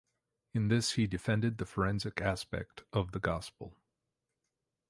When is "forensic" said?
1.67-2.21